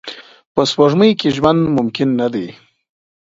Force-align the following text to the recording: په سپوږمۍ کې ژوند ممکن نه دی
په 0.53 0.61
سپوږمۍ 0.69 1.11
کې 1.19 1.27
ژوند 1.35 1.59
ممکن 1.77 2.09
نه 2.19 2.27
دی 2.33 2.47